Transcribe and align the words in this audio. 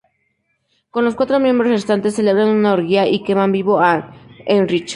Con 0.89 1.05
los 1.05 1.13
cuatro 1.13 1.39
miembros 1.39 1.69
restantes, 1.69 2.15
celebran 2.15 2.47
una 2.47 2.73
orgía 2.73 3.05
y 3.07 3.23
queman 3.23 3.51
vivo 3.51 3.79
a 3.79 4.11
Heinrich. 4.47 4.89